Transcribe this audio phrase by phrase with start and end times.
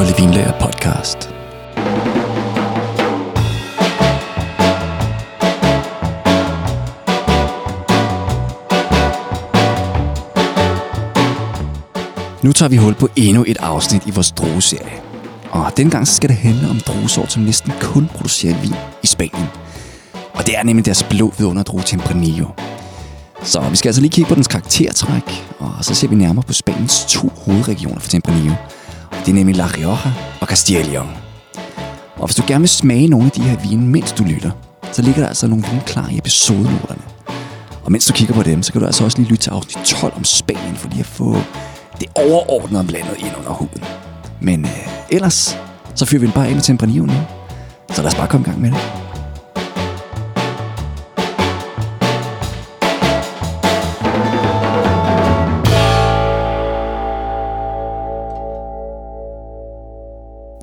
[0.00, 1.18] Kolde Vinlager podcast.
[12.42, 14.92] Nu tager vi hul på endnu et afsnit i vores drueserie.
[15.50, 19.06] Og dengang gang så skal det handle om druesort, som næsten kun producerer vin i
[19.06, 19.48] Spanien.
[20.32, 22.46] Og det er nemlig deres blå vidunderdrue Tempranillo.
[23.42, 26.52] Så vi skal altså lige kigge på dens karaktertræk, og så ser vi nærmere på
[26.52, 28.54] Spaniens to hovedregioner for Tempranillo.
[29.20, 31.08] Det er nemlig La Rioja og Castilla León.
[32.16, 34.50] Og hvis du gerne vil smage nogle af de her vine, mens du lytter,
[34.92, 37.02] så ligger der altså nogle vine klar i episodenoterne.
[37.84, 39.84] Og mens du kigger på dem, så kan du altså også lige lytte til afsnit
[39.84, 41.36] 12 om Spanien, for lige at få
[42.00, 43.84] det overordnede om landet ind under huden.
[44.40, 45.58] Men øh, ellers,
[45.94, 47.12] så fyrer vi den bare ind til Tempranillo nu.
[47.92, 49.09] Så lad os bare komme i gang med det.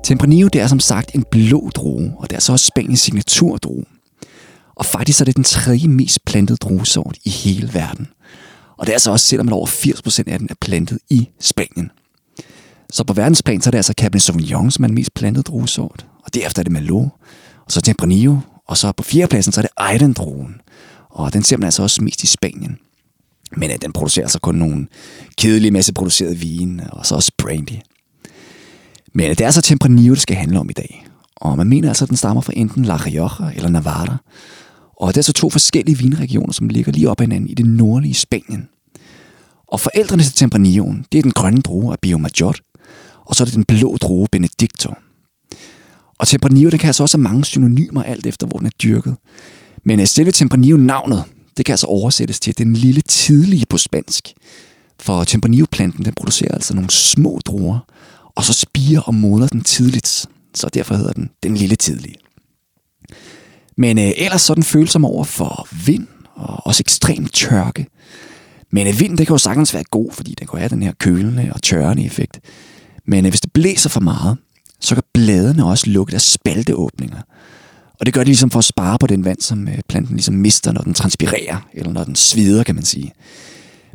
[0.08, 3.84] Tempranillo det er som sagt en blå drue, og det er så også Spaniens signaturdrue.
[4.74, 8.06] Og faktisk er det den tredje mest plantede druesort i hele verden.
[8.78, 11.90] Og det er altså også selvom over 80% af den er plantet i Spanien.
[12.90, 16.06] Så på verdensplan så er det altså Cabernet Sauvignon, som er den mest plantede druesort.
[16.24, 17.08] Og derefter er det Merlot,
[17.66, 18.36] og så Tempranillo,
[18.66, 20.60] og så på fjerdepladsen så er det Eiden-druen.
[21.10, 22.78] Og den ser man altså også mest i Spanien.
[23.56, 24.86] Men øh, den producerer altså kun nogle
[25.38, 27.78] kedelige masseproducerede vin, og så også brandy.
[29.18, 31.06] Men det er så Tempranillo, det skal handle om i dag.
[31.36, 34.16] Og man mener altså, at den stammer fra enten La Rioja eller Navarra.
[35.00, 37.66] Og det er så to forskellige vinregioner, som ligger lige op ad hinanden i det
[37.66, 38.68] nordlige Spanien.
[39.68, 42.54] Og forældrene til Tempranilloen, det er den grønne drue af Bio Major,
[43.26, 44.94] og så er det den blå drue Benedicto.
[46.18, 49.16] Og Tempranillo, det kan altså også have mange synonymer alt efter, hvor den er dyrket.
[49.84, 51.24] Men øh, selve Tempranillo-navnet,
[51.56, 54.32] det kan altså oversættes til den lille tidlige på spansk.
[55.00, 57.78] For Tempranillo-planten, den producerer altså nogle små druer,
[58.38, 60.26] og så spiger og modner den tidligt.
[60.54, 62.14] Så derfor hedder den den lille tidlige.
[63.76, 67.86] Men øh, ellers så er den følsom over for vind og også ekstrem tørke.
[68.70, 70.92] Men øh, vind, det kan jo sagtens være god, fordi den kan have den her
[70.92, 72.40] kølende og tørrende effekt.
[73.06, 74.36] Men øh, hvis det blæser for meget,
[74.80, 77.20] så kan bladene også lukke deres spalteåbninger.
[78.00, 80.34] Og det gør det ligesom for at spare på den vand, som øh, planten ligesom
[80.34, 83.12] mister, når den transpirerer, eller når den svider, kan man sige.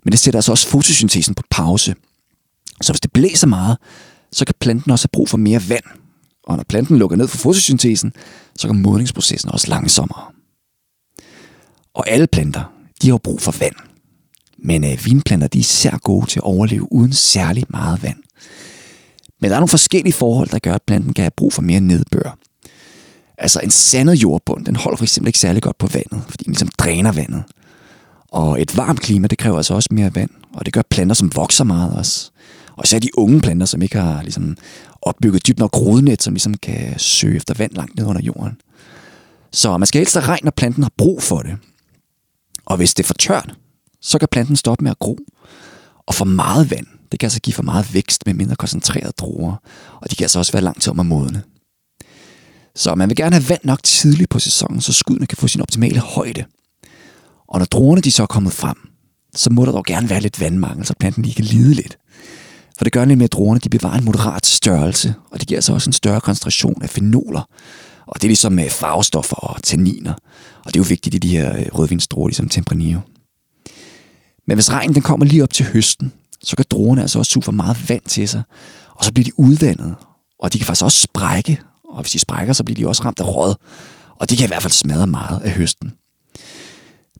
[0.03, 1.95] Men det sætter altså også fotosyntesen på pause.
[2.81, 3.77] Så hvis det blæser meget,
[4.33, 5.83] så kan planten også have brug for mere vand.
[6.43, 8.13] Og når planten lukker ned for fotosyntesen,
[8.55, 10.25] så går modningsprocessen også langsommere.
[11.93, 13.75] Og alle planter, de har brug for vand.
[14.57, 18.17] Men øh, vinplanter, de er især gode til at overleve uden særlig meget vand.
[19.41, 21.79] Men der er nogle forskellige forhold, der gør, at planten kan have brug for mere
[21.79, 22.37] nedbør.
[23.37, 26.51] Altså en sandet jordbund, den holder for eksempel ikke særlig godt på vandet, fordi den
[26.51, 27.43] ligesom dræner vandet.
[28.31, 31.35] Og et varmt klima, det kræver altså også mere vand, og det gør planter, som
[31.35, 32.31] vokser meget også.
[32.77, 34.57] Og så er de unge planter, som ikke har ligesom,
[35.01, 38.57] opbygget dybt nok rodnet, som ligesom kan søge efter vand langt ned under jorden.
[39.51, 41.57] Så man skal helst have regn, når planten har brug for det.
[42.65, 43.55] Og hvis det er for tørt,
[44.01, 45.17] så kan planten stoppe med at gro.
[46.07, 49.55] Og for meget vand, det kan altså give for meget vækst med mindre koncentrerede druer,
[50.01, 51.43] og de kan altså også være langt til om at modne.
[52.75, 55.61] Så man vil gerne have vand nok tidligt på sæsonen, så skuddene kan få sin
[55.61, 56.45] optimale højde.
[57.47, 58.75] Og når druerne de så er kommet frem,
[59.35, 61.97] så må der dog gerne være lidt vandmangel, så planten lige kan lide lidt.
[62.77, 65.73] For det gør nemlig, at druerne de bevarer en moderat størrelse, og det giver altså
[65.73, 67.47] også en større koncentration af fenoler.
[68.07, 70.13] Og det er ligesom med farvestoffer og tanniner.
[70.65, 72.99] Og det er jo vigtigt i de her øh, rødvinsdruer, ligesom Tempranillo.
[74.47, 76.13] Men hvis regnen den kommer lige op til høsten,
[76.43, 78.43] så kan druerne altså også suge for meget vand til sig,
[78.95, 79.95] og så bliver de udvandet,
[80.39, 83.19] og de kan faktisk også sprække, og hvis de sprækker, så bliver de også ramt
[83.19, 83.55] af råd,
[84.19, 85.93] og det kan i hvert fald smadre meget af høsten.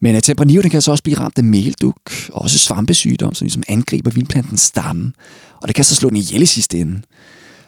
[0.03, 1.95] Men øh, Tempranillo den kan så også blive ramt af melduk
[2.33, 5.13] og også svampesygdom, som ligesom angriber vinplantens stamme.
[5.61, 7.01] Og det kan så slå den ihjel i sidste ende.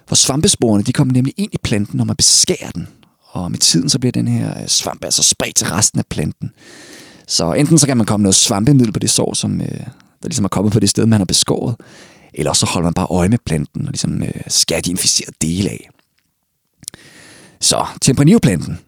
[0.07, 2.87] For svampesporene de kommer nemlig ind i planten, når man beskærer den.
[3.31, 6.51] Og med tiden så bliver den her øh, svamp altså spredt til resten af planten.
[7.27, 9.67] Så enten så kan man komme noget svampemiddel på det sår, som øh,
[10.21, 11.75] der ligesom er kommet på det sted, man har beskåret.
[12.33, 15.69] Eller så holder man bare øje med planten og ligesom øh, skærer de inficerede dele
[15.69, 15.89] af.
[17.59, 18.79] Så Tempranillo-planten,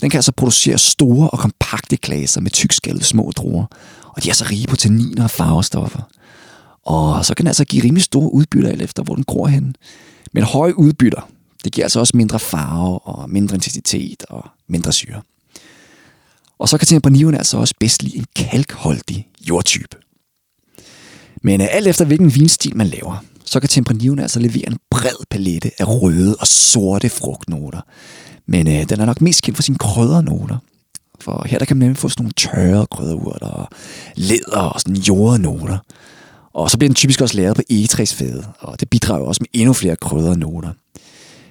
[0.00, 3.64] den kan altså producere store og kompakte glaser med tykskallede små druer,
[4.04, 6.00] og de er så rige på tanniner og farvestoffer.
[6.82, 9.76] Og så kan den altså give rimelig store udbytter alt efter, hvor den gror hen.
[10.32, 11.28] Men høje udbytter,
[11.64, 15.22] det giver altså også mindre farve og mindre intensitet og mindre syre.
[16.58, 19.96] Og så kan Tempranilloen altså også bedst lide en kalkholdig jordtype.
[21.42, 25.26] Men øh, alt efter hvilken vinstil man laver, så kan Tempranilloen altså levere en bred
[25.30, 27.80] palette af røde og sorte frugtnoter,
[28.46, 30.56] men øh, den er nok mest kendt for sine kryddernoter.
[31.20, 33.68] For her der kan man nemlig få sådan nogle tørre krydderurter og
[34.14, 35.78] læder og sådan jordnoter.
[36.52, 39.72] Og så bliver den typisk også lavet på egetræsfæde, og det bidrager også med endnu
[39.72, 40.72] flere kryddernoter.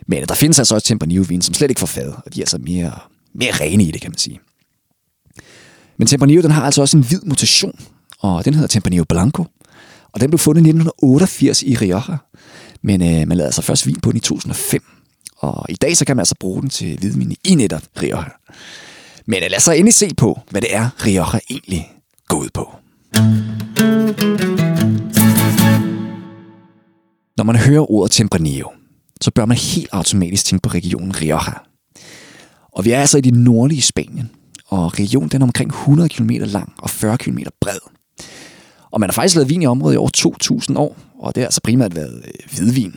[0.08, 2.44] Men øh, der findes altså også Tempranillo-vin, som slet ikke får fad, og de er
[2.44, 2.92] altså mere,
[3.34, 4.40] mere rene i det, kan man sige.
[5.98, 7.80] Men Tempranillo, den har altså også en hvid mutation,
[8.20, 9.46] og den hedder Tempranillo Blanco,
[10.12, 12.18] og den blev fundet i 1988 i Rioja,
[12.82, 14.84] men øh, man lavede altså først vin på den i 2005.
[15.38, 18.30] Og i dag så kan man altså bruge den til hvidvin i netop Rioja.
[19.26, 21.92] Men lad os så endelig se på, hvad det er, Rioja egentlig
[22.28, 22.76] går ud på.
[27.38, 28.70] Når man hører ordet Tempranillo,
[29.22, 31.54] så bør man helt automatisk tænke på regionen Rioja.
[32.72, 34.32] Og vi er altså i det nordlige Spanien,
[34.68, 37.80] og regionen den er omkring 100 km lang og 40 km bred.
[38.92, 41.48] Og man har faktisk lavet vin i området i over 2000 år, og det har
[41.48, 42.96] altså primært været øh, hvidvin.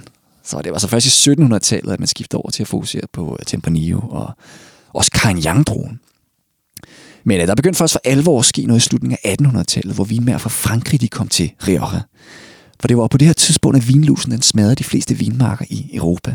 [0.48, 3.36] Så det var så først i 1700-tallet, at man skiftede over til at fokusere på
[3.40, 4.30] øh, Tempranillo og
[4.94, 6.00] også Carignan-druen.
[7.24, 10.04] Men øh, der begyndte først for alvor at ske noget i slutningen af 1800-tallet, hvor
[10.04, 12.00] vinmager fra Frankrig de kom til Rioja.
[12.80, 15.90] For det var på det her tidspunkt, at vinlusen den smadrede de fleste vinmarker i
[15.92, 16.34] Europa.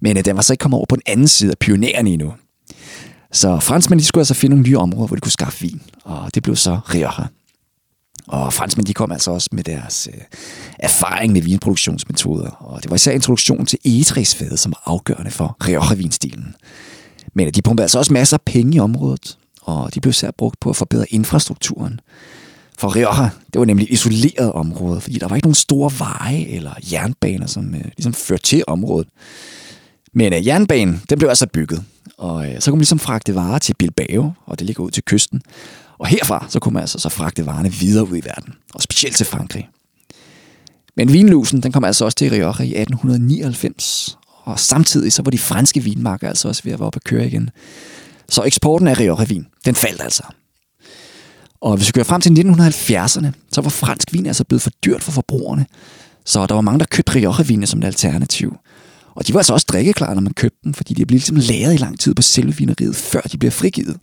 [0.00, 2.32] Men øh, den var så ikke kommet over på den anden side af pionererne endnu.
[3.32, 6.42] Så franskmændene skulle altså finde nogle nye områder, hvor de kunne skaffe vin, og det
[6.42, 7.26] blev så Rioja.
[8.28, 10.20] Og franskmænd de kom altså også med deres øh,
[10.78, 16.54] erfaring med vinproduktionsmetoder, og det var især introduktionen til egetræsfadet, som var afgørende for Rioja-vinstilen.
[17.34, 20.30] Men øh, de pumpede altså også masser af penge i området, og de blev især
[20.30, 22.00] brugt på at forbedre infrastrukturen.
[22.78, 26.44] For Rioja, det var nemlig et isoleret område, fordi der var ikke nogen store veje
[26.44, 29.08] eller jernbaner, som øh, ligesom førte til området.
[30.14, 31.84] Men øh, jernbanen, den blev altså bygget,
[32.18, 35.02] og øh, så kunne man ligesom fragte varer til Bilbao, og det ligger ud til
[35.02, 35.42] kysten.
[36.02, 39.16] Og herfra, så kunne man altså så fragte varerne videre ud i verden, og specielt
[39.16, 39.68] til Frankrig.
[40.96, 45.38] Men vinlusen, den kom altså også til Rioja i 1899, og samtidig så var de
[45.38, 47.50] franske vinmarker altså også ved at være oppe at køre igen.
[48.28, 50.22] Så eksporten af Rioja-vin, den faldt altså.
[51.60, 55.02] Og hvis vi kører frem til 1970'erne, så var fransk vin altså blevet for dyrt
[55.02, 55.66] for forbrugerne.
[56.24, 58.56] Så der var mange, der købte Rioja-vine som et alternativ.
[59.14, 61.74] Og de var altså også drikkeklar, når man købte dem, fordi de blev ligesom lagret
[61.74, 63.96] i lang tid på selve vineriet, før de blev frigivet.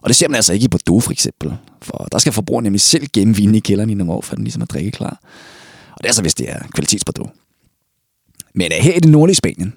[0.00, 2.80] Og det ser man altså ikke i Bordeaux for eksempel, for der skal forbrugeren nemlig
[2.80, 5.20] selv gemme vinen i kælderen i nogle år, for den ligesom er drikkeklar.
[5.92, 7.30] Og det er så, hvis det er kvalitetsbordeaux.
[8.54, 9.74] Men øh, her i det nordlige Spanien,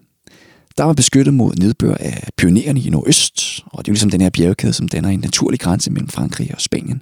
[0.77, 4.21] der var beskyttet mod nedbør af pionererne i nordøst, og det er jo ligesom den
[4.21, 7.01] her bjergkæde, som danner en naturlig grænse mellem Frankrig og Spanien.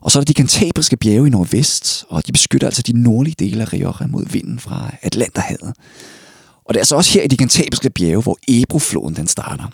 [0.00, 3.34] Og så er der de kantabriske bjerge i nordvest, og de beskytter altså de nordlige
[3.38, 5.74] dele af Rioja mod vinden fra Atlanterhavet.
[6.64, 9.70] Og det er altså også her i de kantabriske bjerge, hvor Ebrofloden den starter.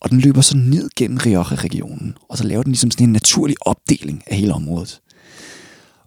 [0.00, 3.56] Og den løber så ned gennem Rioja-regionen, og så laver den ligesom sådan en naturlig
[3.60, 5.00] opdeling af hele området.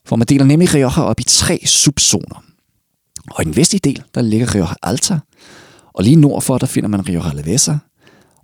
[0.06, 2.44] For man deler nemlig Rioja op i tre subzoner.
[3.32, 5.20] Og i den vestlige del, der ligger Rioja Alta,
[5.94, 7.78] og lige nord for, der finder man Rioja Alavesa,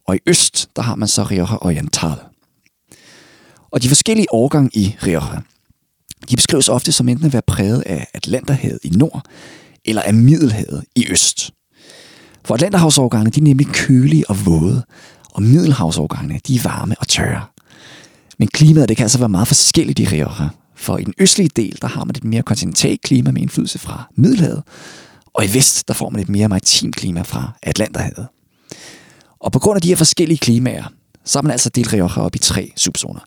[0.08, 2.18] og i øst, der har man så Rioja Oriental.
[3.72, 5.40] Og de forskellige årgange i Rioja,
[6.30, 9.22] de beskrives ofte som enten at være præget af Atlanterhavet i nord,
[9.86, 11.52] eller af Middelhavet i øst.
[12.46, 14.84] For Atlanterhavsårgangene, de er nemlig kølige og våde,
[15.34, 17.46] og Middelhavsårgangene, de er varme og tørre.
[18.40, 20.50] Men klimaet, det kan altså være meget forskelligt i Rioja.
[20.76, 24.10] For i den østlige del, der har man et mere kontinentalt klima med indflydelse fra
[24.16, 24.64] Middelhavet,
[25.34, 28.28] og i vest, der får man et mere maritimt klima fra Atlanterhavet.
[29.40, 30.84] Og på grund af de her forskellige klimaer,
[31.26, 33.20] så har man altså delt Rioja op i tre subzoner.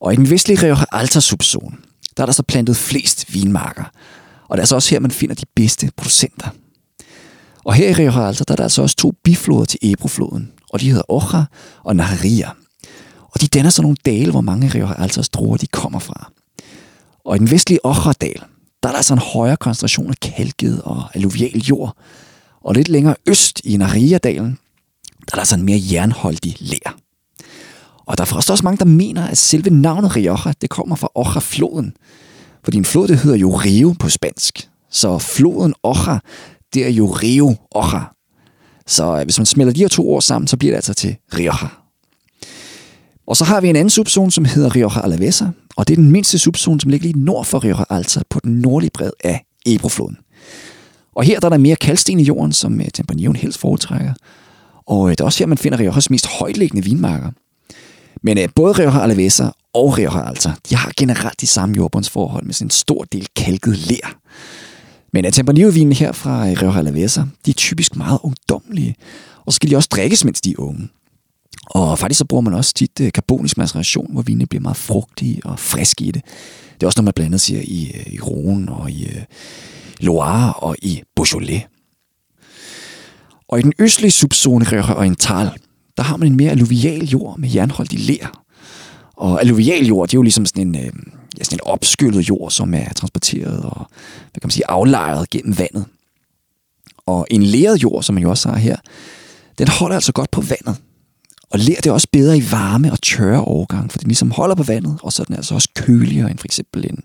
[0.00, 1.76] Og i den vestlige Rioja Alta subzone,
[2.16, 3.84] der er der så plantet flest vinmarker.
[4.48, 6.48] Og det er altså også her, man finder de bedste producenter.
[7.64, 10.80] Og her i Rioja Alta, der er der altså også to bifloder til Ebrofloden, og
[10.80, 11.42] de hedder Ocha
[11.84, 12.50] og Naharia.
[13.22, 16.32] Og de danner sådan nogle dale, hvor mange af Rioja Altas druer de kommer fra.
[17.24, 18.40] Og i den vestlige Oja-dal,
[18.82, 21.96] der er der altså en højere koncentration af kalket og alluvial jord.
[22.60, 24.58] Og lidt længere øst i Naharia-dalen,
[25.20, 26.96] der er der altså en mere jernholdig lær.
[28.06, 31.08] Og der er forresten også mange, der mener, at selve navnet Rioja, det kommer fra
[31.14, 31.92] Ocha-floden.
[32.64, 34.68] Fordi en flod, det hedder jo Rio på spansk.
[34.90, 36.18] Så floden Ocha,
[36.74, 37.98] det er jo Rio Ocha,
[38.86, 41.16] så øh, hvis man smelter de her to ord sammen, så bliver det altså til
[41.34, 41.68] Rioja.
[43.26, 45.46] Og så har vi en anden subzone, som hedder Rioja Alavesa,
[45.76, 48.52] og det er den mindste subzone, som ligger lige nord for Rioja Alta på den
[48.52, 50.16] nordlige bred af Ebrofloden.
[51.14, 54.14] Og her der er der mere kalksten i jorden, som øh, Tempranillo helst foretrækker.
[54.86, 57.30] Og øh, det er også her, man finder Riojas mest højtliggende vinmarker.
[58.22, 59.44] Men både Rioja Alavesa
[59.74, 63.78] og Rioja Alta, de har generelt de samme jordbundsforhold med sådan en stor del kalket
[63.78, 64.16] ler.
[65.12, 68.94] Men at Tempranillo-vinene her fra øh, Rioja Alavesa, de er typisk meget ungdomlige,
[69.44, 70.88] og så skal de også drikkes, mens de er unge.
[71.66, 75.40] Og faktisk så bruger man også tit øh, karbonisk maceration, hvor vinene bliver meget frugtige
[75.44, 76.24] og friske i det.
[76.74, 79.22] Det er også noget, man blandt andet siger i, øh, i Rhone og i øh,
[80.00, 81.62] Loire og i Beaujolais.
[83.48, 85.50] Og i den østlige subzone Rioja Oriental,
[85.96, 88.39] der har man en mere alluvial jord med jernholdig ler.
[89.20, 90.92] Og alluvial jord, det er jo ligesom sådan en, øh,
[91.38, 93.86] ja, sådan en opskyllet jord, som er transporteret og
[94.32, 95.84] hvad kan man sige, aflejret gennem vandet.
[97.06, 98.76] Og en leret jord, som man jo også har her,
[99.58, 100.76] den holder altså godt på vandet.
[101.50, 104.62] Og ler det også bedre i varme og tørre overgang, for den ligesom holder på
[104.62, 106.98] vandet, og så er den altså også køligere end for eksempel en,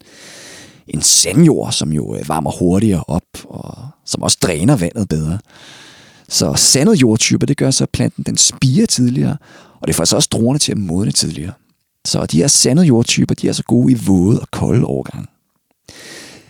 [0.88, 5.40] en sandjord, som jo øh, varmer hurtigere op, og som også dræner vandet bedre.
[6.30, 9.38] Så sandet jordtyper, det gør så, at planten den spiger tidligere,
[9.82, 11.54] og det får så også druerne til at modne tidligere.
[12.06, 15.30] Så de her sandede jordtyper, de er så gode i våde og kolde overgang.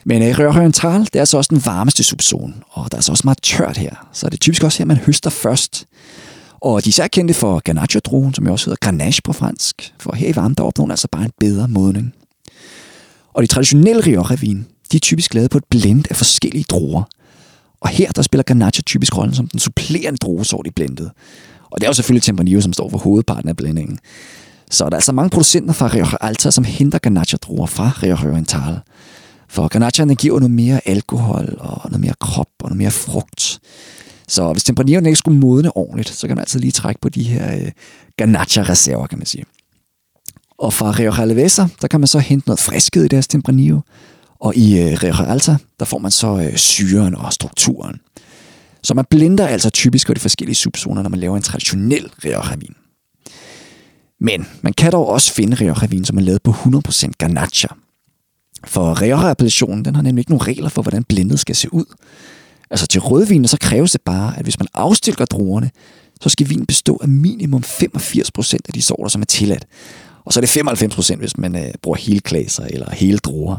[0.06, 0.68] Men øh, i Rør
[1.14, 4.08] det er så også den varmeste subzone, og der er så også meget tørt her,
[4.14, 5.86] så det er typisk også her, man høster først.
[6.62, 10.16] Og de er især kendte for Ganache-druen, som jo også hedder Grenache på fransk, for
[10.16, 12.14] her i varmen, der opnår altså bare en bedre modning.
[13.34, 17.04] Og de traditionelle Rioja-vin, de er typisk lavet på et blend af forskellige druer.
[17.82, 21.12] Og her der spiller Grenache typisk rollen som den supplerende druesort i blendet.
[21.70, 24.00] Og det er jo selvfølgelig Tempranillo, som står for hovedparten af blandingen.
[24.76, 28.80] Så der er altså mange producenter fra Rioja Alta, som henter Ganacha-druer fra Rioja Oriental.
[29.50, 33.60] For Ganacherne giver noget mere alkohol og noget mere krop og noget mere frugt.
[34.28, 37.24] Så hvis Tempranilloen ikke skulle modne ordentligt, så kan man altid lige trække på de
[37.24, 37.72] her øh,
[38.18, 39.46] Ganacha-reserver, kan man sige.
[40.58, 43.80] Og fra Rioja Alavesa, der kan man så hente noget friskhed i deres Tempranillo.
[44.40, 48.00] Og i øh, Rioja Alta, der får man så øh, syren og strukturen.
[48.84, 52.76] Så man blinder altså typisk de forskellige subzoner, når man laver en traditionel Rioja-vin.
[54.20, 57.68] Men man kan dog også finde Rioja-vin, som er lavet på 100% Garnacha.
[58.66, 61.86] For Rioja-appellationen, den har nemlig ikke nogen regler for, hvordan blendet skal se ud.
[62.70, 65.72] Altså til rødvin, så kræves det bare, at hvis man afstilker druerne,
[66.22, 69.66] så skal vinen bestå af minimum 85% af de sorter, som er tilladt.
[70.26, 70.58] Og så er det
[71.14, 73.58] 95%, hvis man øh, bruger hele klaser eller hele druer.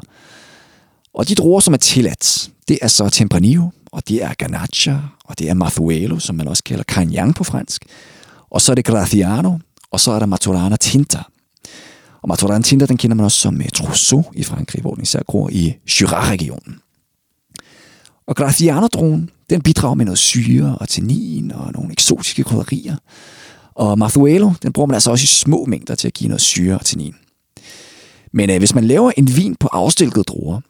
[1.15, 5.39] Og de druer, som er tilladt, det er så Tempranillo, og det er Garnacha, og
[5.39, 7.85] det er Mathuelo, som man også kalder Cagnan på fransk.
[8.51, 9.59] Og så er det Graciano,
[9.91, 11.23] og så er der Maturana Tinta.
[12.23, 15.23] Og Maturana Tinta, den kender man også som øh, Trousseau i Frankrig, hvor den især
[15.23, 16.81] gror i Jura-regionen.
[18.27, 22.97] Og Graciano-druen, den bidrager med noget syre og tannin og nogle eksotiske krydderier.
[23.75, 26.79] Og Mathuelo, den bruger man altså også i små mængder til at give noget syre
[26.79, 27.15] og tannin.
[28.33, 30.61] Men øh, hvis man laver en vin på afstilkede druer,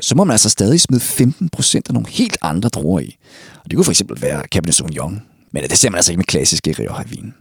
[0.00, 3.16] så må man altså stadig smide 15% af nogle helt andre druer i.
[3.64, 5.22] Og det kunne for eksempel være Cabernet Sauvignon,
[5.52, 7.34] men øh, det ser man altså ikke med klassiske Rioja-vin.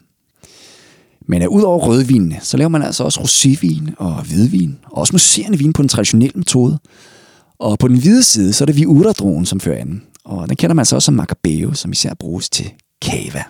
[1.27, 5.57] Men ud udover rødvinene, så laver man altså også rosévin og hvidvin, og også muserende
[5.57, 6.79] vin på den traditionelle metode.
[7.59, 10.01] Og på den hvide side, så er det Viura-druen, som fører an.
[10.25, 12.71] Og den kender man altså også som Macabeo, som især bruges til
[13.05, 13.43] cava.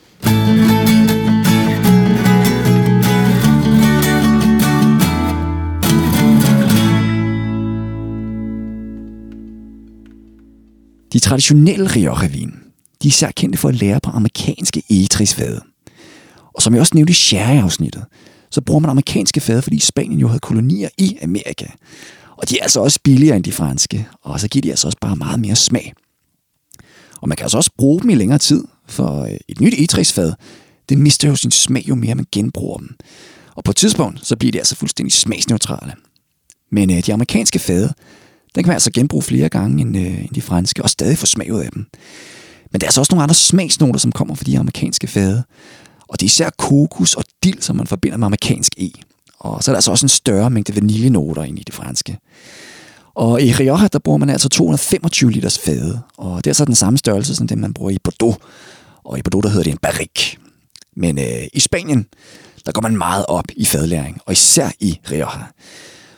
[11.13, 12.51] De traditionelle Rioja-vin,
[13.03, 15.61] de er især kendte for at lære på amerikanske egetrisfade.
[16.53, 18.05] Og som jeg også nævnte i sherry-afsnittet,
[18.51, 21.65] så bruger man amerikanske fade, fordi Spanien jo havde kolonier i Amerika.
[22.37, 24.97] Og de er altså også billigere end de franske, og så giver de altså også
[25.01, 25.93] bare meget mere smag.
[27.21, 30.33] Og man kan altså også bruge dem i længere tid, for øh, et nyt egetræsfad,
[30.89, 32.95] det mister jo sin smag, jo mere man genbruger dem.
[33.55, 35.93] Og på et tidspunkt, så bliver de altså fuldstændig smagsneutrale.
[36.71, 37.93] Men øh, de amerikanske fade,
[38.55, 41.25] den kan man altså genbruge flere gange end, øh, end de franske, og stadig få
[41.25, 41.85] smag ud af dem.
[42.71, 45.43] Men der er altså også nogle andre smagsnoter, som kommer fra de amerikanske fade.
[46.11, 48.91] Og det er især kokos og dild, som man forbinder med amerikansk e.
[49.39, 52.17] Og så er der altså også en større mængde vaniljenoter ind i det franske.
[53.15, 56.75] Og i Rioja, der bruger man altså 225 liters fade, og det er så den
[56.75, 58.37] samme størrelse som det, man bruger i Bordeaux.
[59.03, 60.39] Og i Bordeaux, der hedder det en barrik.
[60.95, 62.05] Men øh, i Spanien,
[62.65, 65.45] der går man meget op i fadlæring, og især i Rioja.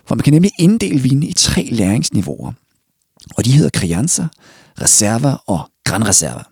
[0.05, 2.51] For man kan nemlig inddele vine i tre læringsniveauer.
[3.38, 4.27] Og de hedder Crianza,
[4.81, 6.43] Reserva og Gran Reserva.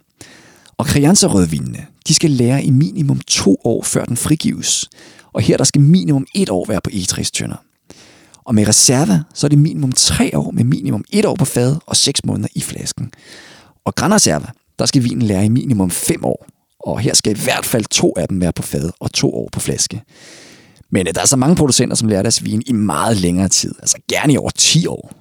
[0.77, 4.89] Og Crianza-rødvinene, de skal lære i minimum to år, før den frigives.
[5.33, 7.63] Og her der skal minimum et år være på e tønder.
[8.45, 11.77] Og med reserva, så er det minimum tre år med minimum et år på fad
[11.85, 13.11] og 6 måneder i flasken.
[13.85, 14.47] Og granreserva,
[14.79, 16.47] der skal vinen lære i minimum 5 år.
[16.79, 19.49] Og her skal i hvert fald to af dem være på fad og to år
[19.51, 20.03] på flaske.
[20.89, 23.75] Men øh, der er så mange producenter, som lærer deres vin i meget længere tid.
[23.79, 25.11] Altså gerne i over 10 år.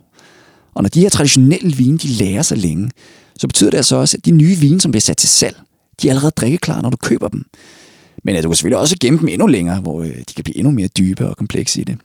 [0.74, 2.90] Og når de her traditionelle vine, de lærer sig længe,
[3.38, 5.56] så betyder det altså også, at de nye vine, som bliver sat til salg,
[6.02, 7.44] de er allerede drikkeklar, når du køber dem.
[8.24, 10.56] Men at du kan selvfølgelig også gemme dem endnu længere, hvor øh, de kan blive
[10.56, 11.98] endnu mere dybe og komplekse i det.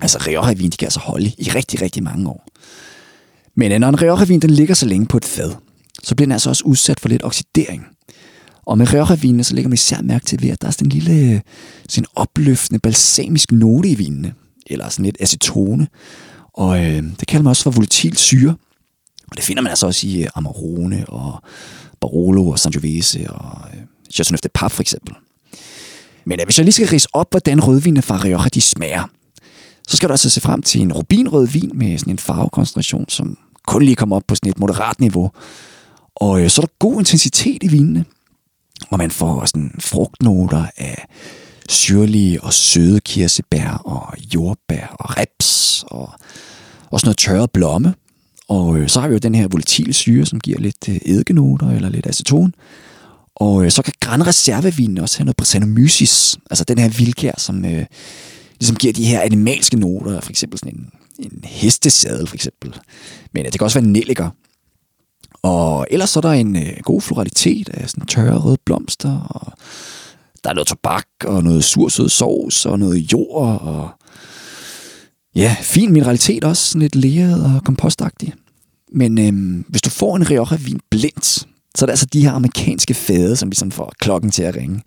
[0.00, 2.46] Altså Rioja-vin, de kan altså holde i rigtig, rigtig mange år.
[3.54, 5.52] Men når en Rioja-vin den ligger så længe på et fad,
[6.02, 7.86] så bliver den altså også udsat for lidt oxidering.
[8.66, 10.92] Og med Rioja-vinene, så lægger man især mærke til ved, at der er sådan en
[10.92, 11.40] lille øh,
[11.88, 14.34] sådan opløftende balsamisk note i vinene.
[14.66, 15.88] Eller sådan lidt acetone.
[16.54, 18.56] Og øh, det kalder man også for volatil syre.
[19.30, 21.42] Og det finder man altså også i øh, Amarone og
[22.00, 23.80] Barolo og Sangiovese og øh,
[24.12, 25.14] Chateauneuf de Pape for eksempel.
[26.24, 29.04] Men hvis jeg lige skal rise op, hvordan rødvinene fra Rioja de smager,
[29.88, 33.38] så skal du altså se frem til en rubinrød vin med sådan en farvekoncentration, som
[33.66, 35.30] kun lige kommer op på sådan et moderat niveau.
[36.14, 38.04] Og øh, så er der god intensitet i vinene,
[38.90, 41.06] og man får sådan frugtnoter af
[41.68, 46.12] syrlige og søde kirsebær og jordbær og reps og
[46.90, 47.94] også noget tørret blomme.
[48.50, 51.70] Og øh, så har vi jo den her volatile syre, som giver lidt øh, eddikenoter
[51.70, 52.54] eller lidt aceton.
[53.34, 57.64] Og øh, så kan Gran Reservevinen også have noget Brettanomyces, altså den her vildkær, som
[57.64, 57.86] øh,
[58.60, 62.76] ligesom giver de her animalske noter, for eksempel sådan en, en hestesadel for eksempel.
[63.34, 64.30] Men øh, det kan også være nelliker.
[65.42, 69.52] Og ellers så er der en øh, god floralitet af sådan tørre røde blomster, og
[70.44, 73.90] der er noget tobak, og noget sursød sovs, og noget jord, og
[75.34, 78.34] ja, fin mineralitet også, sådan lidt leret og kompostagtig.
[78.92, 81.26] Men øhm, hvis du får en Rioja-vin blindt,
[81.74, 84.82] så er det altså de her amerikanske fade, som ligesom får klokken til at ringe.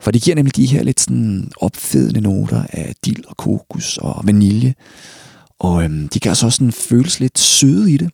[0.00, 4.22] For de giver nemlig de her lidt sådan opfedende noter af dild og kokos og
[4.24, 4.74] vanilje.
[5.58, 8.10] Og øhm, de kan altså også sådan føles lidt søde i det.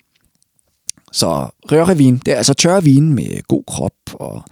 [1.12, 4.42] Så Rioja-vin, det er altså tørre vin med god krop, og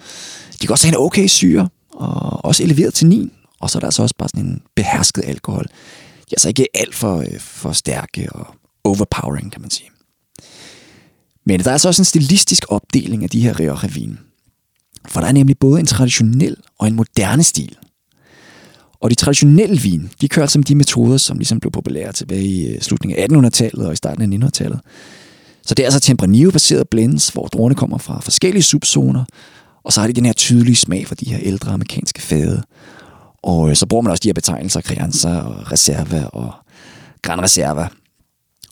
[0.53, 3.33] de kan også have en okay syre, og også eleveret til 9.
[3.61, 5.67] Og så er der altså også bare sådan en behersket alkohol.
[6.27, 8.47] De er altså ikke alt for, øh, for stærke øh, og
[8.85, 9.91] overpowering, kan man sige.
[11.47, 14.17] Men der er altså også en stilistisk opdeling af de her Rioja Ravine.
[15.09, 17.77] For der er nemlig både en traditionel og en moderne stil.
[19.01, 22.45] Og de traditionelle vin, de kører altså med de metoder, som ligesom blev populære tilbage
[22.45, 24.81] i øh, slutningen af 1800-tallet og i starten af 1900-tallet.
[25.63, 29.25] Så det er altså Tempranillo-baseret blends, hvor druerne kommer fra forskellige subzoner,
[29.85, 32.63] og så har de den her tydelige smag for de her ældre amerikanske fade.
[33.43, 36.53] Og øh, så bruger man også de her betegnelser, kreanser og Reserva og
[37.23, 37.89] Gran Reserva.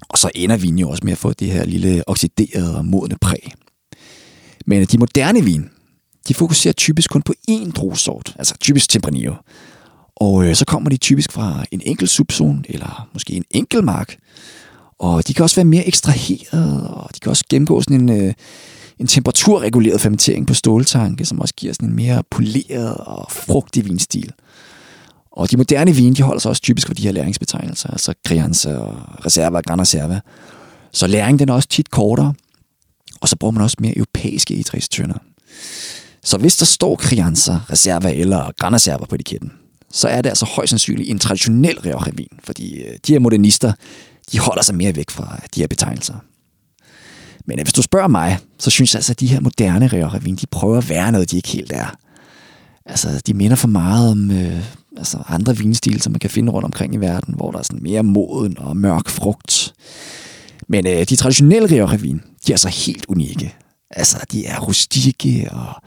[0.08, 3.16] Og så ender vinen jo også med at få det her lille oxiderede og modne
[3.20, 3.52] præg.
[4.66, 5.70] Men de moderne vin,
[6.28, 9.34] de fokuserer typisk kun på én druesort, altså typisk Tempranillo.
[10.16, 14.16] Og øh, så kommer de typisk fra en enkelt subzone, eller måske en enkelt mark.
[14.98, 18.34] Og de kan også være mere ekstraherede, og de kan også gennemgå sådan en, øh,
[18.98, 24.32] en temperaturreguleret fermentering på ståltanke, som også giver sådan en mere poleret og frugtig vinstil.
[25.36, 28.76] Og de moderne vine, de holder sig også typisk for de her læringsbetegnelser, altså Crianza
[28.76, 30.20] og Reserva og Gran Reserva.
[30.92, 32.34] Så læringen den er også tit kortere,
[33.20, 35.18] og så bruger man også mere europæiske etræstønder.
[36.24, 39.52] Så hvis der står Crianza, Reserva eller Gran Reserva på etiketten,
[39.92, 43.72] så er det altså højst sandsynligt en traditionel Rioja-vin, fordi øh, de her modernister,
[44.32, 46.14] de holder sig mere væk fra øh, de her betegnelser.
[47.46, 50.36] Men øh, hvis du spørger mig, så synes jeg altså, at de her moderne Rioja-vin,
[50.36, 51.96] de prøver at være noget, de ikke helt er.
[52.86, 54.64] Altså, de minder for meget om øh,
[54.96, 57.82] altså andre vinstil, som man kan finde rundt omkring i verden, hvor der er sådan
[57.82, 59.74] mere moden og mørk frugt.
[60.68, 63.54] Men øh, de traditionelle Rioja-vin, de er så helt unikke.
[63.90, 65.82] Altså, de er rustikke og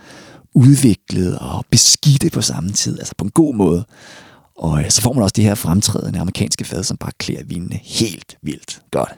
[0.54, 3.86] udviklede og beskidte på samme tid, altså på en god måde.
[4.58, 7.80] Og øh, så får man også det her fremtrædende amerikanske fad, som bare klæder vinene
[7.84, 9.18] helt vildt godt.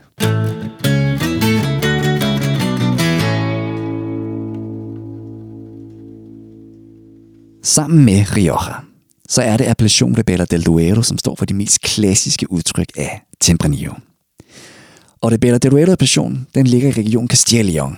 [7.64, 8.89] Sammen med Rioja,
[9.30, 13.22] så er det Appellation Rebella del Duero, som står for de mest klassiske udtryk af
[13.40, 13.94] Tempranillo.
[15.22, 17.96] Og Rebella del Duero appellation, den ligger i regionen Castilla León.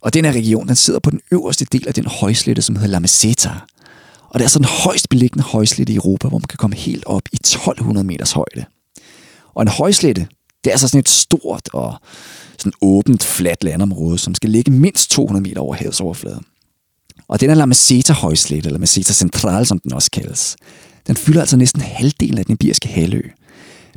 [0.00, 2.88] Og den her region, den sidder på den øverste del af den højslette, som hedder
[2.88, 3.50] La Meseta.
[4.28, 7.04] Og det er sådan den højst beliggende højslette i Europa, hvor man kan komme helt
[7.06, 8.64] op i 1200 meters højde.
[9.54, 10.26] Og en højslette,
[10.64, 11.94] det er altså sådan et stort og
[12.58, 16.40] sådan åbent, fladt landområde, som skal ligge mindst 200 meter over havets overflade.
[17.28, 20.56] Og den er La Meseta højslette, eller Meseta Central, som den også kaldes.
[21.06, 23.22] Den fylder altså næsten halvdelen af den iberiske halvø.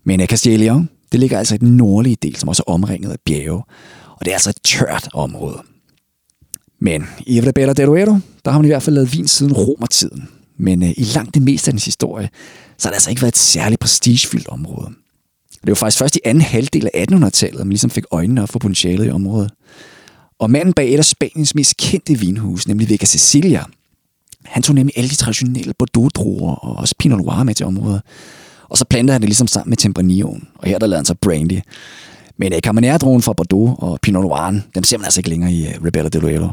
[0.04, 3.18] Men Castilla León, det ligger altså i den nordlige del, som også er omringet af
[3.26, 3.64] bjerge.
[4.18, 5.62] Og det er altså et tørt område.
[6.82, 10.30] Men i Evrebella del Duero, der har man i hvert fald lavet vin siden romertiden.
[10.58, 12.30] Men øh, i langt det meste af dens historie,
[12.78, 14.90] så har det altså ikke været et særligt prestigefyldt område.
[15.52, 18.50] Det var faktisk først i anden halvdel af 1800-tallet, at man ligesom fik øjnene op
[18.50, 19.52] for potentialet i området.
[20.40, 23.64] Og manden bag et af Spaniens mest kendte vinhus, nemlig Vega Sicilia,
[24.46, 28.02] han tog nemlig alle de traditionelle Bordeaux-druer og også Pinot Noir med til området.
[28.70, 31.16] Og så plantede han det ligesom sammen med Tempranilloen, og her der lavede han så
[31.16, 31.60] brandy.
[32.38, 35.54] Men øh, uh, Cabernet fra Bordeaux og Pinot Noir, dem ser man altså ikke længere
[35.54, 36.48] i øh, uh, Rebella de Duero.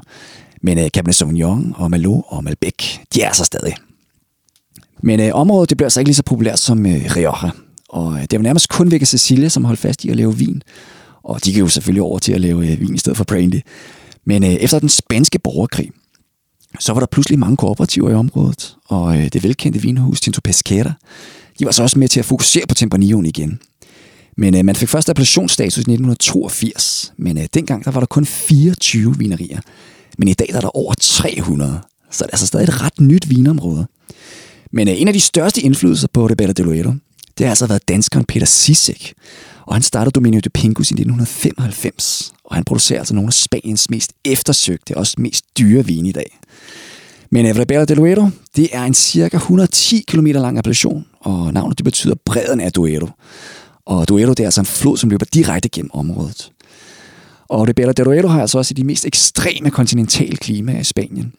[0.62, 3.74] Men eh, Cabernet Sauvignon og Malo og Malbec, de er så stadig.
[5.02, 7.50] Men eh, området det blev altså ikke lige så populært som eh, Rioja.
[7.88, 10.62] Og det var nærmest kun Vega Sicilia, som holdt fast i at lave vin.
[11.26, 13.60] Og de gik jo selvfølgelig over til at lave øh, vin i stedet for brandy.
[14.24, 15.90] Men øh, efter den spanske borgerkrig,
[16.80, 18.76] så var der pludselig mange kooperativer i området.
[18.84, 20.92] Og øh, det velkendte vinhus Tinto Pesquera,
[21.58, 23.60] de var så også med til at fokusere på Tempranilloen igen.
[24.36, 28.26] Men øh, man fik først appellationsstatus i 1982, men øh, dengang der var der kun
[28.26, 29.60] 24 vinerier.
[30.18, 33.00] Men i dag der er der over 300, så det er altså stadig et ret
[33.00, 33.86] nyt vinområde.
[34.72, 36.92] Men øh, en af de største indflydelser på Rebella de Loero,
[37.38, 39.14] det har altså været danskeren Peter Sisek.
[39.66, 43.90] Og han startede Dominio de Pingus i 1995, og han producerer altså nogle af Spaniens
[43.90, 46.38] mest eftersøgte og også mest dyre vine i dag.
[47.30, 51.84] Men Ribera del Duero, det er en cirka 110 km lang appellation, og navnet det
[51.84, 53.08] betyder bredden af Duero.
[53.86, 56.52] Og Duero det er altså en flod, som løber direkte gennem området.
[57.48, 61.32] Og Ribera del Duero har altså også de mest ekstreme kontinentale klimaer i Spanien.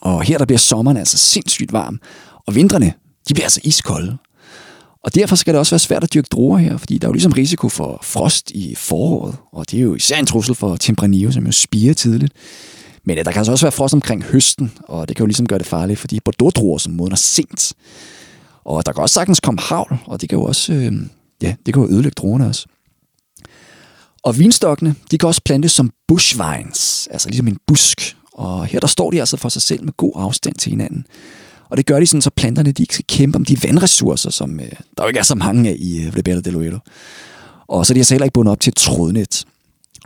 [0.00, 2.00] Og her der bliver sommeren altså sindssygt varm,
[2.46, 2.92] og vintrene
[3.28, 4.16] de bliver altså iskolde.
[5.04, 7.12] Og derfor skal det også være svært at dyrke druer her, fordi der er jo
[7.12, 11.32] ligesom risiko for frost i foråret, og det er jo især en trussel for Tempranillo,
[11.32, 12.32] som jo spiger tidligt.
[13.04, 15.46] Men ja, der kan altså også være frost omkring høsten, og det kan jo ligesom
[15.46, 17.72] gøre det farligt, fordi Bordeaux-druer som modner sent.
[18.64, 20.92] Og der kan også sagtens komme havl, og det kan jo også øh,
[21.42, 22.66] ja, det kan jo ødelægge druerne også.
[24.22, 28.16] Og vinstokkene, de kan også plantes som bushvines, altså ligesom en busk.
[28.32, 31.06] Og her der står de altså for sig selv med god afstand til hinanden.
[31.70, 34.60] Og det gør de sådan, så planterne de ikke skal kæmpe om de vandressourcer, som
[34.60, 36.78] øh, der jo ikke er så mange af i øh, Ribera del Duero.
[37.68, 39.44] Og så er de altså heller ikke bundet op til et trådnet.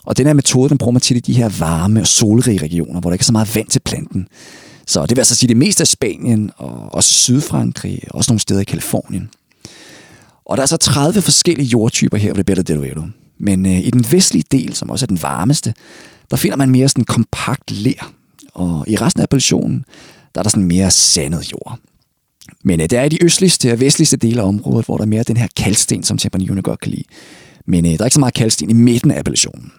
[0.05, 3.01] Og den her metode, den bruger man til i de her varme og solrige regioner,
[3.01, 4.29] hvor der ikke er så meget vand til planten.
[4.87, 8.41] Så det vil altså sige det meste af Spanien, og også Sydfrankrig, og også nogle
[8.41, 9.31] steder i Kalifornien.
[10.45, 13.03] Og der er så 30 forskellige jordtyper her ved Ribera del Duero.
[13.39, 15.75] Men øh, i den vestlige del, som også er den varmeste,
[16.31, 18.13] der finder man mere sådan kompakt ler.
[18.55, 19.85] Og i resten af appellationen,
[20.35, 21.79] der er der sådan mere sandet jord.
[22.65, 25.09] Men øh, det er i de østligste og vestligste dele af området, hvor der er
[25.09, 27.05] mere den her kalksten, som Tempranillo godt kan lide.
[27.67, 29.73] Men øh, der er ikke så meget kalksten i midten af appellationen.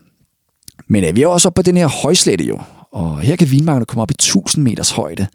[0.87, 2.59] Men øh, vi er også oppe på den her højslette jo,
[2.91, 5.27] og her kan vinmarkerne komme op i 1000 meters højde.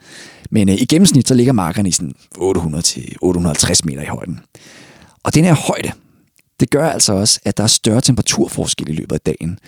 [0.50, 4.40] Men øh, i gennemsnit så ligger markerne i sådan 800 til 850 meter i højden.
[5.22, 5.92] Og den her højde,
[6.61, 9.59] det gør altså også, at der er større temperaturforskel i løbet af dagen.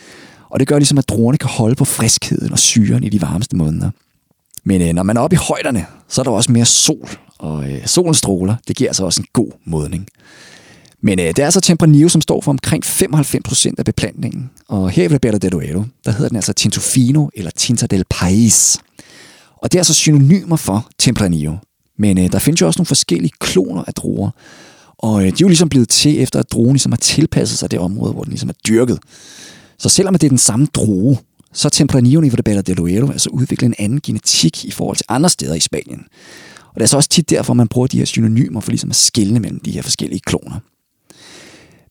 [0.51, 3.57] Og det gør ligesom, at druerne kan holde på friskheden og syren i de varmeste
[3.57, 3.91] måneder.
[4.65, 7.71] Men øh, når man er oppe i højderne, så er der også mere sol, og
[7.71, 10.09] øh, solens stråler, det giver altså også en god modning.
[11.03, 14.51] Men øh, det er altså Tempranillo, som står for omkring 95% af beplantningen.
[14.69, 18.79] Og her i Roberto del Duero, der hedder den altså Tintofino eller Tinta del Pais.
[19.63, 21.57] Og det er altså synonymer for Tempranillo.
[21.99, 24.31] Men øh, der findes jo også nogle forskellige kloner af druer.
[24.99, 27.71] Og øh, de er jo ligesom blevet til, efter at druen ligesom har tilpasset sig
[27.71, 28.99] det område, hvor den ligesom er dyrket.
[29.79, 31.19] Så selvom det er den samme drue,
[31.53, 35.31] så Tempranillo i Roberto del Duero altså udviklet en anden genetik i forhold til andre
[35.31, 36.05] steder i Spanien.
[36.69, 38.97] Og det er så også tit derfor, man bruger de her synonymer for ligesom at
[38.97, 40.61] skille mellem de her forskellige kloner.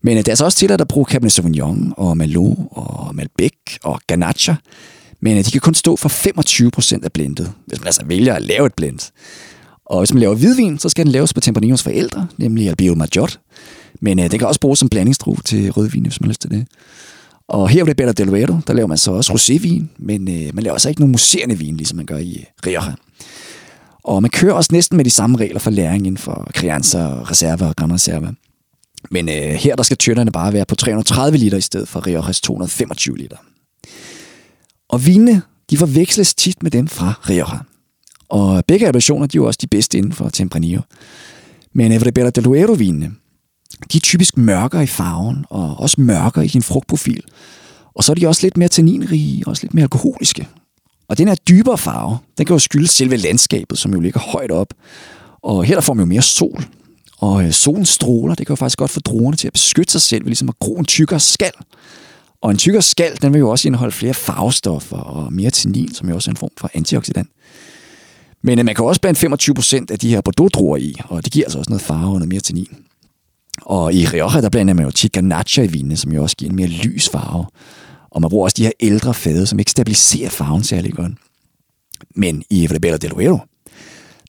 [0.02, 3.54] Men øh, det er så også tilladt at bruge Cabernet Sauvignon og Malo og Malbec
[3.84, 4.56] og Ganacha.
[5.19, 6.10] Men øh, de kan kun stå for
[6.97, 9.12] 25% af blendet, hvis man altså vælger at lave et blend.
[9.86, 13.39] Og hvis man laver hvidvin, så skal den laves på Tempranillos forældre, nemlig Albio Majot.
[14.02, 16.50] Men øh, den kan også bruges som blandingsdrue til rødvin, hvis man har lyst til
[16.50, 16.67] det.
[17.52, 18.28] Og her ved Bella Del
[18.68, 21.78] der laver man så også rosévin, men øh, man laver altså ikke nogen muserende vin,
[21.78, 22.94] ligesom man gør i Rioja.
[24.04, 27.68] Og man kører også næsten med de samme regler for læring inden for Crianza, Reserva
[27.68, 28.32] og Gran Reserva.
[29.12, 32.42] Men øh, her der skal tønderne bare være på 330 liter i stedet for Riojas
[32.42, 33.38] 225 liter.
[34.90, 37.60] Og vinene, de forveksles tit med dem fra Rioja.
[38.30, 40.82] Og begge appellationer, de er jo også de bedste inden for Tempranillo.
[41.74, 43.12] Men øh, Evribera del Duero-vinene,
[43.91, 47.24] de er typisk mørkere i farven, og også mørkere i sin frugtprofil.
[47.96, 50.48] Og så er de også lidt mere tanninrige, og også lidt mere alkoholiske.
[51.08, 54.52] Og den her dybere farve, den kan jo skyldes selve landskabet, som jo ligger højt
[54.52, 54.74] op.
[55.44, 56.65] Og her der får man jo mere sol,
[57.22, 60.02] og øh, solens stråler, det kan jo faktisk godt få druerne til at beskytte sig
[60.02, 61.52] selv ved ligesom at gro en tykkere skal.
[62.41, 66.10] Og en tykkere skal, den vil jo også indeholde flere farvestoffer og mere tannin, som
[66.10, 67.30] jo også er en form for antioxidant.
[68.41, 71.46] Men øh, man kan også blande 25% af de her bordeaux i, og det giver
[71.46, 72.81] altså også noget farve og noget mere tannin.
[73.62, 76.56] Og i Rioja, der blander man jo Chicanacha i vinene, som jo også giver en
[76.56, 77.45] mere lys farve.
[78.12, 81.12] Og man bruger også de her ældre fade, som ikke stabiliserer farven særlig godt.
[82.15, 83.39] Men i Ribera del Duero,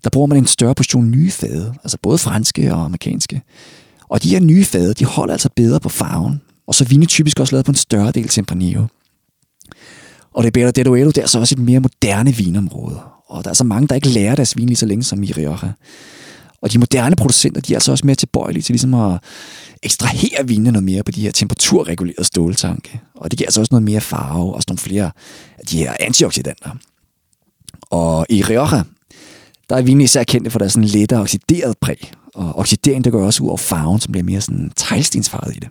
[0.05, 3.43] der bruger man en større portion nye fade, altså både franske og amerikanske.
[4.09, 7.07] Og de her nye fade, de holder altså bedre på farven, og så er vine
[7.07, 8.87] typisk også lavet på en større del Tempranillo.
[10.35, 13.51] Og det Ribera del Duero, det er så også et mere moderne vinområde, og der
[13.51, 15.73] er så mange, der ikke lærer deres vin lige så længe som i Rioja.
[16.63, 19.21] Og de moderne producenter, de er altså også mere tilbøjelige til ligesom at
[19.83, 23.01] ekstrahere vinene noget mere på de her temperaturregulerede ståltanke.
[23.15, 25.11] Og det giver altså også noget mere farve, og også nogle flere
[25.59, 26.71] af de her antioxidanter.
[27.91, 28.83] Og i Rioja,
[29.71, 32.13] der er vinene især kendte for deres sådan lettere oxideret præg.
[32.35, 35.69] Og oxidering, det går også ud over farven, som bliver mere sådan teglstensfarvet i det.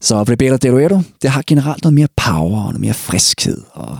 [0.00, 3.98] Så Rebella del Duero, det har generelt noget mere power og noget mere friskhed, og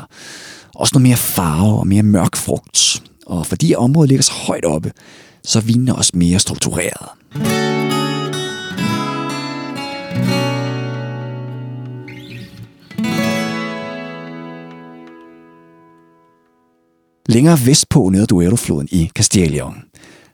[0.74, 3.02] også noget mere farve og mere mørk frugt.
[3.26, 4.92] Og fordi området ligger så højt oppe,
[5.44, 7.08] så er vinene også mere struktureret.
[17.28, 19.64] Længere vestpå nede ad Duero-floden i Castilla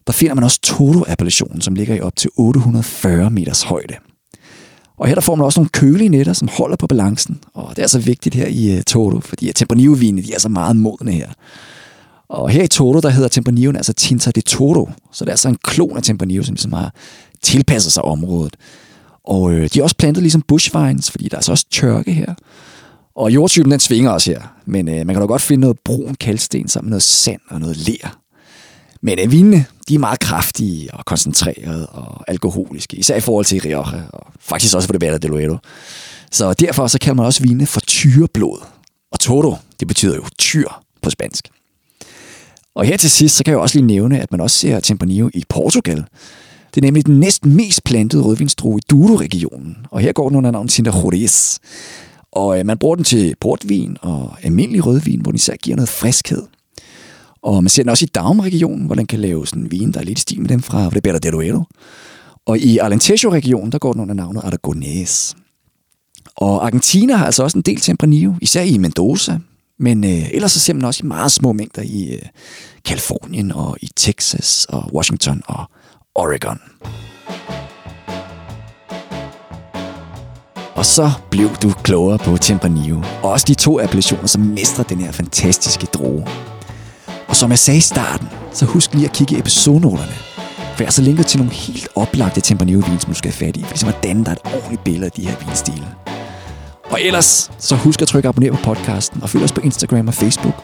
[0.07, 3.94] der finder man også Toro-appellationen, som ligger i op til 840 meters højde.
[4.98, 7.40] Og her der får man også nogle kølige netter, som holder på balancen.
[7.55, 11.12] Og det er altså vigtigt her i uh, fordi Tempranillo-vinene, de er så meget modne
[11.12, 11.29] her.
[12.31, 14.90] Og her i Toto, der hedder Tempranilloen altså Tinta de Toto.
[15.12, 16.95] Så det er altså en klon af Tempranillo, som ligesom har
[17.43, 18.57] tilpasset sig området.
[19.25, 22.35] Og øh, de har også plantet ligesom bushvines, fordi der er altså også tørke her.
[23.16, 24.43] Og jordtypen, den svinger også her.
[24.66, 27.61] Men øh, man kan da godt finde noget brun kalksten sammen med noget sand og
[27.61, 28.19] noget ler.
[29.03, 33.61] Men øh, vinene, de er meget kraftige og koncentrerede og alkoholiske, især i forhold til
[33.61, 35.57] Rioja, og faktisk også for det Verde del Duero.
[36.33, 38.59] Så derfor så kalder man også vinene for tyreblod.
[39.12, 40.69] Og Toto, det betyder jo tyr
[41.03, 41.49] på spansk.
[42.74, 45.30] Og her til sidst, så kan jeg også lige nævne, at man også ser Tempranillo
[45.35, 46.04] i Portugal.
[46.74, 50.50] Det er nemlig den næsten mest plantede rødvinsdrue i Douro-regionen, og her går den under
[50.50, 50.90] navnet Tinta
[52.33, 55.88] Og øh, man bruger den til portvin og almindelig rødvin, hvor den især giver noget
[55.88, 56.42] friskhed.
[57.42, 60.00] Og man ser den også i Daum-regionen, hvor den kan lave sådan en vin, der
[60.00, 61.64] er lidt i stil med dem fra Rebella de Duero.
[62.46, 65.35] Og i Alentejo-regionen, der går den under navnet Aragonés.
[66.37, 69.38] Og Argentina har altså også en del Tempranillo, især i Mendoza.
[69.81, 72.23] Men øh, ellers så ser man også i meget små mængder i øh,
[72.85, 75.64] Kalifornien og i Texas og Washington og
[76.14, 76.61] Oregon.
[80.75, 85.01] Og så blev du klogere på Tempranillo, og også de to appellationer, som mestrer den
[85.01, 86.27] her fantastiske droge.
[87.29, 90.12] Og som jeg sagde i starten, så husk lige at kigge i episodenoterne,
[90.77, 93.62] for jeg så linker til nogle helt oplagte Tempranillo-vin, som du skal have fat i,
[93.62, 95.87] for ligesom at danne dig et ordentligt billede af de her vinstile.
[96.90, 100.14] Og ellers, så husk at trykke abonner på podcasten, og følg os på Instagram og
[100.14, 100.55] Facebook.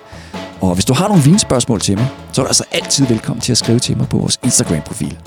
[0.60, 3.52] Og hvis du har nogle vinspørgsmål til mig, så er du altså altid velkommen til
[3.52, 5.18] at skrive til mig på vores Instagram-profil.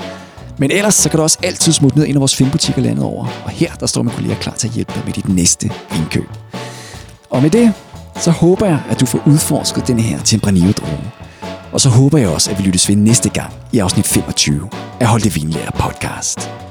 [0.58, 3.04] Men ellers så kan du også altid smutte ned i en af vores filmbutikker landet
[3.06, 3.26] over.
[3.46, 6.30] Og her der står min kollega klar til at hjælpe dig med dit næste indkøb.
[7.30, 7.74] Og med det,
[8.16, 11.12] så håber jeg, at du får udforsket den her tempranillo drone.
[11.72, 15.08] Og så håber jeg også, at vi lyttes ved næste gang i afsnit 25 af
[15.08, 16.69] Hold det Vinlærer podcast.